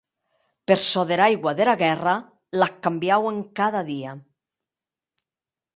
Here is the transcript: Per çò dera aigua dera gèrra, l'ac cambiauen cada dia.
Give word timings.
Per 0.69 0.77
çò 0.89 1.01
dera 1.09 1.25
aigua 1.33 1.53
dera 1.59 1.75
gèrra, 1.83 2.15
l'ac 2.59 2.73
cambiauen 2.87 3.39
cada 3.61 3.81
dia. 3.93 4.17